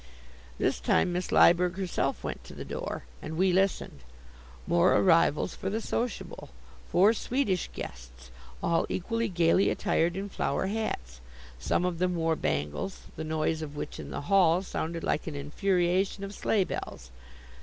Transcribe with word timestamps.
This 0.57 0.79
time 0.79 1.13
Miss 1.13 1.31
Lyberg 1.31 1.77
herself 1.77 2.23
went 2.23 2.43
to 2.45 2.55
the 2.55 2.65
door, 2.65 3.03
and 3.21 3.37
we 3.37 3.53
listened. 3.53 3.99
More 4.65 4.95
arrivals 4.95 5.53
for 5.53 5.69
the 5.69 5.79
sociable; 5.79 6.49
four 6.91 7.13
Swedish 7.13 7.69
guests, 7.71 8.31
all 8.63 8.87
equally 8.89 9.27
gaily 9.27 9.69
attired 9.69 10.17
in 10.17 10.27
flower 10.27 10.65
hats. 10.65 11.21
Some 11.59 11.85
of 11.85 11.99
them 11.99 12.15
wore 12.15 12.35
bangles, 12.35 13.01
the 13.15 13.23
noise 13.23 13.61
of 13.61 13.75
which, 13.75 13.99
in 13.99 14.09
the 14.09 14.21
hall, 14.21 14.63
sounded 14.63 15.03
like 15.03 15.27
an 15.27 15.35
infuriation 15.35 16.23
of 16.23 16.33
sleigh 16.33 16.63
bells. 16.63 17.11